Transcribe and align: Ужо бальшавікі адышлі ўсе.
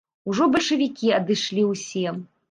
Ужо 0.31 0.45
бальшавікі 0.53 1.11
адышлі 1.17 1.65
ўсе. 1.73 2.15